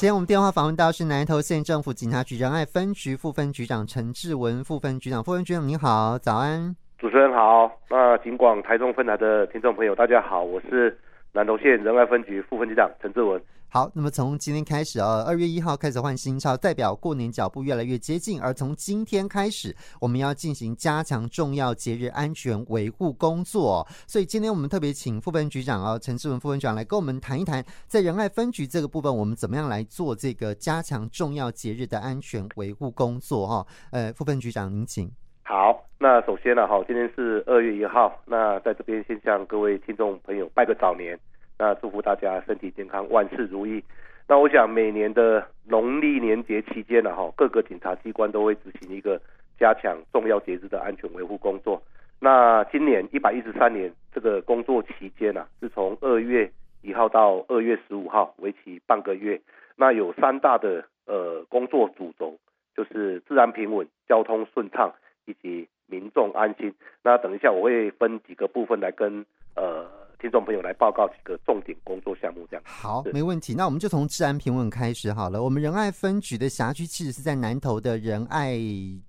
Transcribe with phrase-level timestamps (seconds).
[0.00, 6.74] 今天我们电话访问到是南投县政府警察局仁爱分局副分局长陈志文副分局长，副分局长您好，早安。
[6.96, 10.98] 主持人好，那警广台中分台的听众朋友大家好，我是
[11.32, 13.38] 南投县仁爱分局副分局长陈志文。
[13.72, 18.40] 好，那么从今天开始啊，二月一号开始换新钞，代表过年脚步越来越接近。
[18.40, 23.86] 而从今天开始，我们要进行加强重要节日安全维护工作。
[24.08, 33.64] 所以今天我们特别请副分局长啊，陈志文副分局长来跟我们谈一谈，在仁爱分局这个部分，我们怎么样来做这个加强重要节日的安全维护工作哈？
[33.92, 35.08] 呃，副分局长您请。
[35.44, 41.16] 好，那首先呢，哈，今天是二月一号，那在这边先向各位听众朋友拜个早年。
[41.60, 43.84] 那祝福大家身体健康，万事如意。
[44.26, 49.20] 那我想每年的农历年节期间呢，哈，各个警察机关都会执行一个
[49.58, 51.82] 加强重要节日的安全维护工作。
[52.18, 56.50] 那今年一百一十三年这个工作期间呢，是从二月
[56.80, 59.38] 一号到二月十五号，为期半个月。
[59.76, 62.38] 那有三大的呃工作主轴，
[62.74, 64.90] 就是治安平稳、交通顺畅
[65.26, 66.72] 以及民众安心。
[67.04, 69.89] 那等一下我会分几个部分来跟呃。
[70.20, 73.54] 听众朋友来报告几个重点工作项目，这样好，没问题。
[73.54, 75.42] 那我们就从治安平稳开始好了。
[75.42, 78.54] 我们仁爱分局的辖区其实是在南投的仁爱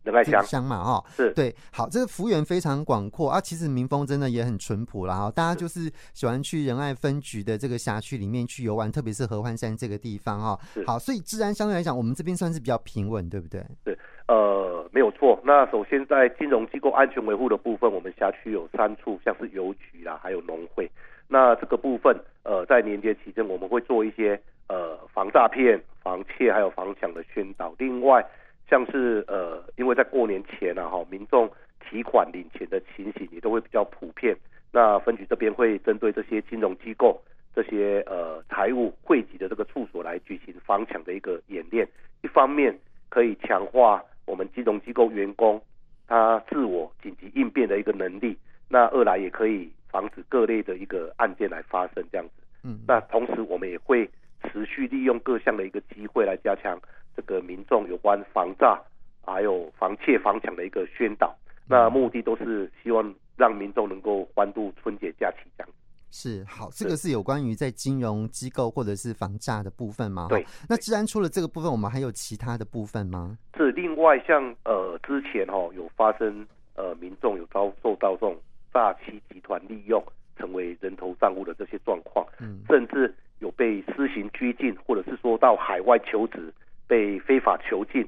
[0.03, 1.55] 仁爱乡乡嘛，哈，是对。
[1.71, 5.17] 好，这个幅员非常广阔啊，其实民风真的也很淳朴啦。
[5.17, 10.59] 哈，大家就是喜欢去仁爱分局的这个辖区里面去游玩，特别是合欢山这个地方哈。
[10.85, 13.65] 好，所以治安相对来讲，我们这边算是比较平稳，对不对？
[13.83, 14.60] 对，呃，
[14.91, 15.39] 没有错。
[15.43, 20.89] 那首先在金融机构安全维护的部分，我们辖区有三处，像是邮局啦，还有农会。
[21.27, 27.73] 那这个部分，呃，在年节期间，我们会做一些呃防诈骗、防窃还有防抢的宣导。
[27.77, 28.21] 另外，
[28.69, 31.49] 像是呃，因为在过年前啊，哈，民众
[31.89, 34.35] 提款领钱的情形也都会比较普遍。
[34.73, 37.21] 那分局这边会针对这些金融机构、
[37.55, 41.87] 这些呃财务汇集的这个处所来举行防抢的一个演练。
[42.23, 42.77] 一方面
[43.09, 45.61] 可以强化我们金融机构员工
[46.07, 48.37] 他自我紧急应变的一个能力。
[48.69, 49.69] 那二来也可以。
[49.91, 52.31] 防止各类的一个案件来发生这样子，
[52.63, 54.09] 嗯，那同时我们也会
[54.43, 56.79] 持续利用各项的一个机会来加强
[57.13, 58.81] 这个民众有关防诈
[59.21, 61.35] 还有防窃防抢的一个宣导，
[61.67, 65.77] 那目的都是希望让民众能够欢度春节假期这样子。
[66.11, 70.27] 是好，这个是有关于在金融机构或者是防诈的部分吗？
[70.29, 73.37] 对，那治安除了这个部分，我们还有其他的部分吗？
[73.57, 76.45] 是另外像呃之前哈、哦、有发生
[76.75, 78.37] 呃民众有遭受到这种。
[78.73, 80.01] 诈欺集团利用
[80.37, 86.53] 成为人头账户的这些状况，嗯，甚至有被施行拘禁，或者是说到海外求职
[86.87, 88.01] 被非法囚禁，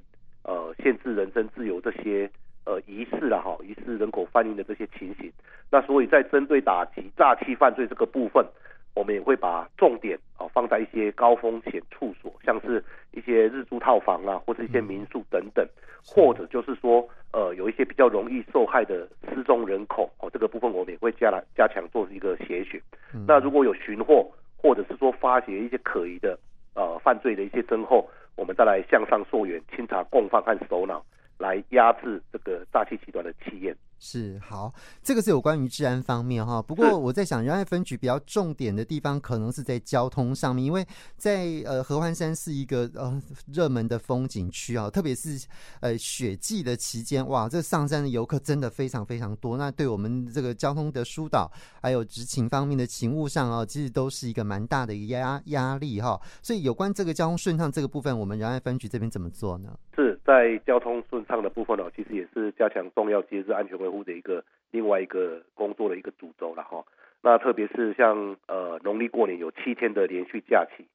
[0.44, 2.32] 呃，限制人身自由这些
[2.66, 5.32] 呃疑似了哈，疑似人口贩运的这些情形。
[5.72, 8.46] 那所以在针对打击诈欺犯罪这个部分，
[8.94, 15.68] 我们也会把重点啊放在一些高风险处所，像是一些日租套房啊，或者一些民宿等等，
[16.06, 17.08] 或者就是说。
[17.36, 22.80] 呃，有一些比较容易受害的失踪人口哦，这个部分我们也会加来加强做一个协选。
[23.12, 23.26] 嗯。
[23.28, 26.38] 那如果有寻获或者是说发掘一些可疑的
[26.76, 31.04] 呃犯罪的一些征候，我们再来向上溯源，清查共犯和首脑，
[31.44, 33.76] 来压制这个诈欺集团的气焰。
[34.00, 36.62] 是好，这个是有关于治安方面哈。
[36.62, 43.22] 不过我在想，仁爱分局比较重点的地方，可能是在交通上面，因为在呃合欢山是一个呃
[43.54, 45.48] 热门的风景区啊，特别是
[45.80, 49.56] 呃雪季的期间，哇，这上山的游客真的非常非常多。
[49.56, 51.50] 那对我们这个交通的疏导，
[51.82, 56.20] 还有执勤方面的勤务上啊，其实都是一个蛮大的一个压压力哈。
[56.42, 59.70] 所以有关这个交通顺畅这个部分，我们仁爱分局这边怎么做呢？
[59.96, 66.84] 是在交通顺畅的部分呢，其实也是加强重要节日安全维护的一个另外一个工作的一个主轴了哈。
[67.22, 70.86] 那特别是像呃农历过年有七天的连续假期，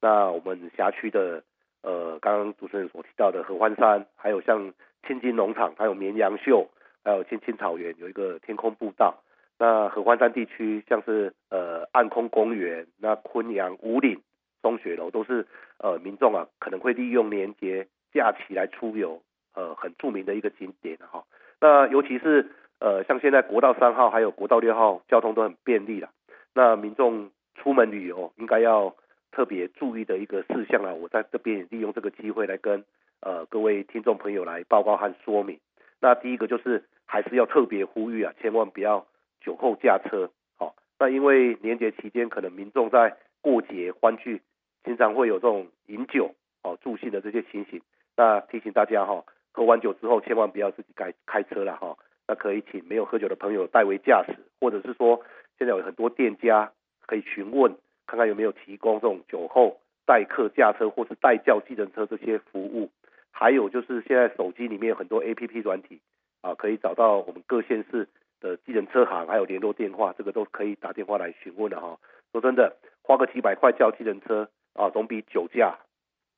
[0.00, 1.42] 那我们辖区的
[1.82, 4.72] 呃刚刚主持人所提到的合欢山，还有像
[5.06, 6.68] 青金农场，还有绵羊秀，
[7.04, 9.22] 还有青青草原有一个天空步道。
[9.58, 14.20] 那合欢山地区像是呃暗空公园，那昆阳五岭
[14.62, 15.46] 松雪楼都是
[15.78, 19.20] 呃民众啊可能会利用年节假期来出游，
[19.54, 21.24] 呃很著名的一个景点哈。
[21.60, 22.50] 那尤其是
[22.80, 26.10] 呃，像现在国道三号还有国道六号交通都很便利了。
[26.54, 28.94] 那民众出门旅游应该要
[29.32, 32.84] 特别注意的一个事项啊，我在这边也利用这个机会来跟
[33.20, 35.58] 呃各位听众朋友来报告和说明。
[36.00, 39.04] 那第一个就是还是要特别呼吁啊，千万不要
[39.40, 40.30] 酒后驾车。
[40.56, 44.40] 好、那因为年节期间可能民众在过节欢聚，
[44.84, 47.82] 经常会有这种饮酒哦助兴的这些情形。
[48.18, 49.14] 那提醒大家哈。
[49.14, 51.96] 哦喝完酒之后，千万不要自己开开车了哈。
[52.28, 55.20] 那可以请没有喝酒的朋友代为驾驶，或者是说，
[55.58, 56.70] 现在有很多店家
[57.06, 57.74] 可以询问，
[58.06, 62.88] 看看有没有提供这种酒后代客驾车或是代叫计程车这些服务，
[63.32, 66.00] 还有就是现在手机里面有很多 APP 软体
[66.40, 68.06] 啊，可以找到我们各县市
[68.40, 71.98] 的计程车行，还有联络电话，这个都可以打电话来询问的哈。
[72.30, 75.76] 说真的，花个几百块叫计程车啊，总比酒驾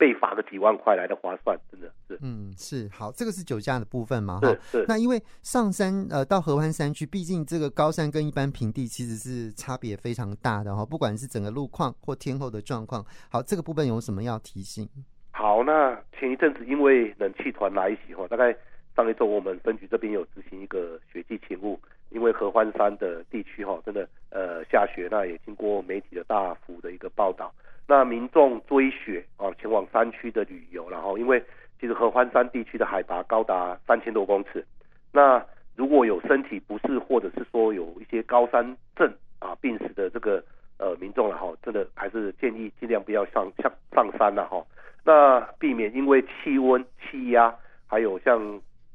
[0.00, 2.18] 被罚个几万块来的划算，真的是。
[2.22, 4.40] 嗯，是好，这个是酒驾的部分嘛？
[4.40, 4.82] 哈，是。
[4.88, 13.04] 那因为上山呃到合欢山区，毕竟这个高山跟一般平地其实是差别非常大的哈，不管是整个路况或天候的状况。
[13.28, 14.88] 好，这个部分有什么要提醒？
[15.32, 18.56] 好，那前一阵子因为冷气团来袭哈，大概
[18.96, 27.52] 上一周我们分局这边有执行一个雪季勤务，因为合欢山的地区哈真的呃下雪，那也经过媒体的大幅的一个报道。
[27.90, 31.42] 那民众追雪啊，前往山区的旅游，然后因为
[31.80, 34.64] 其实合欢山地区的海拔高达三千多公尺，
[35.10, 35.44] 那
[35.74, 38.64] 如果有身体不适或者是说有一些高山
[38.94, 40.40] 症啊病史的这个
[40.78, 44.64] 呃民众了哈，真的还是建议尽量不要上上上山了哈，
[45.04, 47.52] 那避免因为气温、气压
[47.88, 48.38] 还有像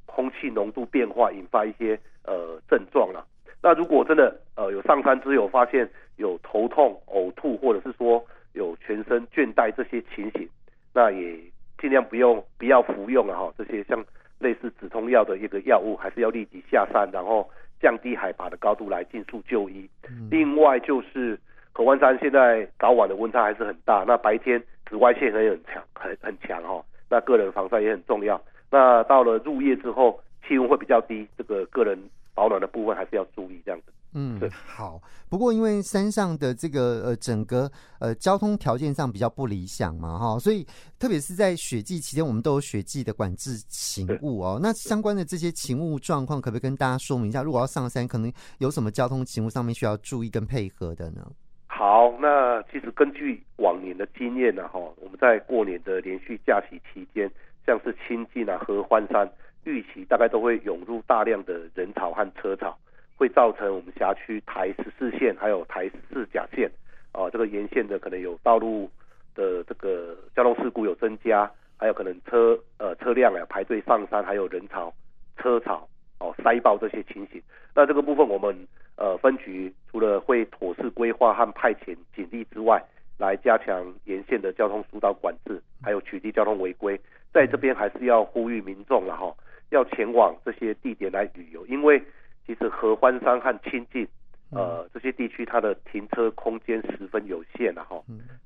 [0.06, 3.28] 空气浓度变化引发一些呃症状了。
[3.62, 8.26] 那如果真的呃有上山之后发现有头痛、呕吐或者是说
[8.56, 10.50] 有全身倦怠这些情形，
[10.94, 11.38] 那也
[11.78, 13.54] 尽量不用不要服用了哈。
[13.58, 14.04] 这些像
[14.40, 17.48] 类似止痛药的一个药物，还是要立即下山，然后
[17.80, 19.88] 降低海拔的高度来尽速就医。
[20.10, 21.38] 嗯、另外就是
[21.72, 26.84] 合欢山现在早晚的温差还是很大，那白天紫外线也很强，很很强哈。
[27.10, 28.42] 那个人防晒也很重要。
[28.72, 31.98] 那到了入夜之后，气温会比较低，这个个人
[32.36, 33.92] 保暖的部分还是要注意这样子。
[34.18, 35.02] 嗯，好。
[35.28, 40.66] 不过因为山上的这个呃整个呃交通条件上比较不理想嘛，哈，所以
[40.98, 44.60] 特别是在雪季期间，我们都有雪季的管制勤务哦。
[44.62, 47.44] 那相关的这些勤务状况，可不可以跟大家说明一下？
[47.44, 51.26] 如果要上山，可能有什么交通勤务上面需要注意跟配合的呢？
[51.68, 57.30] 好，那其实根据往年的经验呢，哈，我们在过年的连续假期期间，
[57.66, 59.30] 像是清境啊、合欢山、
[59.66, 62.78] 预期，大概都会涌入大量的人潮和车潮。
[63.18, 66.70] 会造成我们辖区台十四线还有台四甲线
[67.14, 68.92] 啊，这个沿线的可能有道路
[69.34, 74.94] 的这个交通事故有增加，还有可能车呃车辆啊排队上山，还有人潮
[75.38, 75.88] 车潮
[76.20, 77.42] 哦塞爆这些情形。
[77.74, 78.54] 那这个部分我们
[78.98, 82.84] 呃分局除了会妥善规划和派遣警力之外，
[83.18, 87.00] 来加强沿线的交通疏导管制，还有取缔交通违规。
[87.32, 89.34] 在这边还是要呼吁民众了哈，
[89.70, 92.02] 要前往这些地点来旅游，因为。
[92.48, 94.08] 其实合欢山和清境，
[94.52, 98.00] 呃，这些地区它的停车空间十分有限了哈。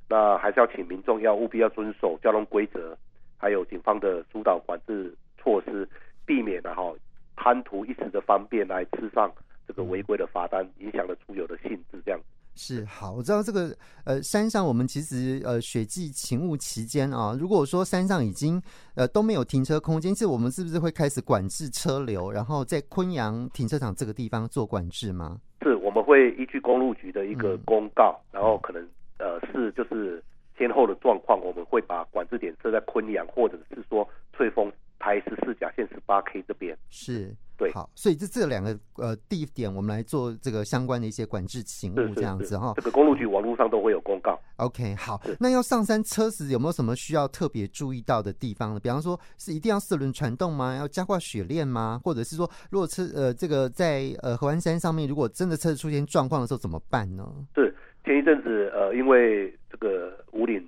[0.07, 2.97] 那还是要请民众要务必要遵守交通规则，
[3.37, 5.85] 还有警方的疏导管制措施，
[6.25, 6.93] 避免了哈
[7.35, 9.29] 贪图一时的方便来吃上
[9.67, 12.19] 这个违规的罚单，影响了出游的性质这样。
[12.55, 18.61] 是好，我知道这个呃山上我们其实呃雪季勤务期间啊，如果说山上已经
[18.95, 25.39] 呃都没有停车空间，其实我们是不是会开始管制车流，然后在昆阳停车场这个地方做管制吗？
[25.61, 28.85] 是，我们会依据公路局的一个公告，嗯、然后可能
[29.19, 30.21] 呃是就是
[30.57, 34.69] 先后的状况，我们会把管制点设在昆阳，或者是说翠峰
[34.99, 37.35] 台十四甲线十八 K 这边是。
[37.57, 42.71] 对，好，所以这这两个呃地点，我们来做这个相关的一些管制勤务，这样子哈。
[42.77, 44.39] 这个公路局网络上都会有公告。
[44.55, 48.79] OK，好，那要上山车时有没有什么需要特别注意到的地方呢？
[48.79, 50.73] 比方说是一定要四轮传动吗？
[50.77, 51.99] 要加挂雪链吗？
[52.01, 57.27] 或者是说，如果车呃这个在呃合欢山上面，如果真的车子出现状况的时候怎么办呢？
[57.55, 57.75] 是
[58.05, 60.65] 前一阵子呃，因为这个五岭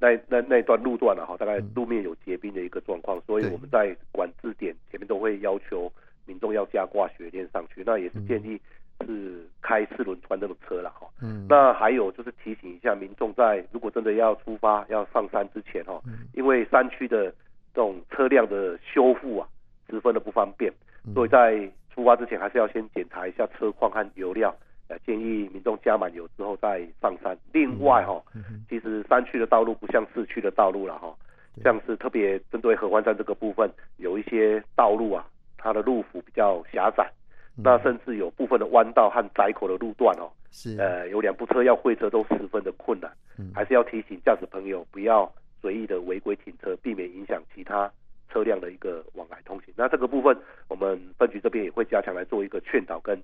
[0.00, 5.92] 那那那段路段了、啊、哈，大概路面有结冰的一个状况，嗯、所以我们在管制点前面都会要求。
[6.26, 8.60] 民众要加挂雪链上去，那也是建议
[9.04, 11.08] 是开四轮穿这种车了哈。
[11.20, 16.00] 嗯，那还有就是提醒一下民众，在如果真的要出发要上山之前哈，
[16.32, 17.24] 因为山区的
[17.74, 19.48] 这种车辆的修复啊，
[19.88, 20.72] 十分的不方便，
[21.14, 24.54] 所以在出发之前还是要先检查一下车况和油料，
[24.90, 27.38] 呃，建议民众加满油之后再上山。
[27.52, 28.20] 另外哈，
[28.68, 31.14] 其实山区的道路不像市区的道路了哈，
[31.62, 35.24] 像是特别针对合欢山这个部分，有一些道路啊。
[35.62, 37.06] 它的路幅比较狭窄，
[37.54, 45.30] 那甚至有部分的弯道和窄口的路段哦，是呃有两部车要会车都十分的困难，嗯、还是要提醒驾驶朋友不要
[45.60, 47.92] 随意的违规停车，避免影响其他
[48.32, 49.74] 车辆的一个往来通行。
[49.76, 50.34] 那这个部分
[50.68, 53.22] 我们分局这边也会加强来做一个劝导跟。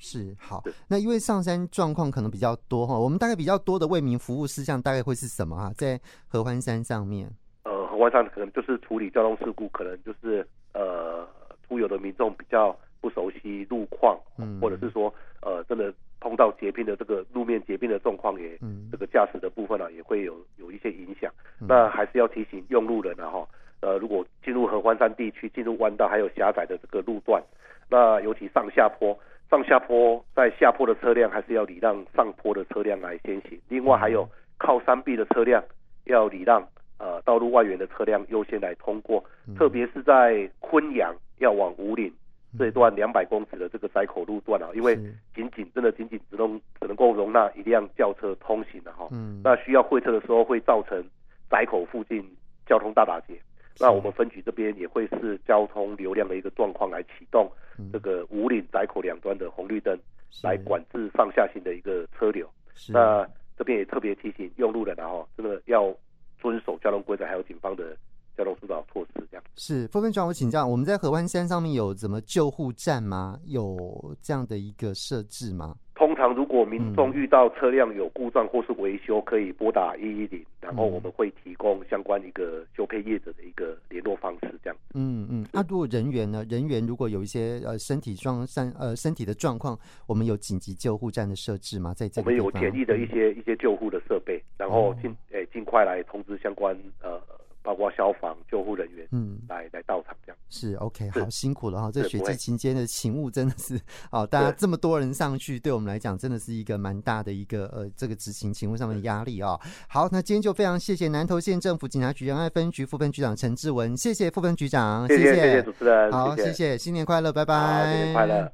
[0.00, 5.72] 是好，是那因为上山状况可能比较多哈，我们大概比较多的为民服务事项大概会是什么啊？
[5.76, 7.30] 在合欢山上面，
[7.62, 10.44] 呃，合欢山可能就是处理交通事故，可能就是。
[10.72, 11.26] 呃，
[11.66, 21.28] 出游的民众比较不熟悉路况，嗯、或者是说，呃，真的通道结冰的这个路面结冰的状况也，嗯，这个驾驶的部分呢、啊、也会有有一些影响。
[21.60, 23.48] 嗯、那还是要提醒用路人啊哈，
[23.80, 27.42] 呃，如果进入合欢山地区，进入弯道还有狭窄的这个路段，
[27.88, 29.12] 那尤其上下坡，
[29.50, 33.60] 上下坡在下坡的车辆还是要礼让上坡的车辆来先行。
[33.68, 34.28] 另外还有
[34.58, 35.62] 靠山壁的车辆
[36.04, 36.66] 要礼让
[36.98, 42.12] 呃道路外缘的车辆优先来通过，嗯、特别是在昆阳要往五岭。
[42.58, 44.96] 这一段两百公尺的这个窄口路段啊，因为
[45.32, 51.00] 仅仅真的仅仅只能只能够容纳一辆轿车通行的哈，嗯，那需要会车的时候会造成
[51.48, 52.24] 窄口附近
[52.66, 53.40] 交通大打结，
[53.78, 57.50] 那我们分局这边也会是交通流量的一个状况来启动
[57.92, 59.98] 这个五岭窄口两端的红绿灯，
[60.42, 62.48] 来管制上下行的一个车流。
[62.88, 65.94] 那这边也特别提醒用路人啊哈，真的要
[66.40, 67.96] 遵守交通规则，还有警方的。
[68.36, 73.38] 交通疏导措施这样是副分局长，我请教，我们在合欢山上面有怎么救护站吗？
[73.44, 75.76] 有这样的一个设置吗？
[76.20, 84.76] 通常如果民众遇到车辆有故障或是维修，可以拨打一一零，然后我们会提供相关一个修配业者的一个联络方式，这样。
[84.92, 85.46] 嗯嗯。
[85.50, 86.44] 那、如果人员呢？
[86.50, 91.94] 人员如果有一些呃身体状身呃身体的状况，我们有紧急救护站的设置吗？
[91.94, 97.18] 在这个我们有简易的一些、嗯、一些救护的设备，然后尽诶尽快来通知相关呃。
[97.62, 100.16] 包括消防、救护人员，嗯，来来到场
[100.50, 101.90] 是 OK，好辛苦了哈。
[101.90, 103.80] 这雪季期间的勤务真的是
[104.10, 109.60] 哦，大家这么多人上去，对我们来讲真的是一个蛮大的一个呃这个执行勤务上面的压力啊、哦。
[109.88, 118.52] 好，那今天就非常谢谢南投县政府警察局仁爱分局副分局长陈志文，谢谢副分局长，谢谢，谢谢主持人，好，谢谢，谢谢，新年快乐，拜拜，新年快乐。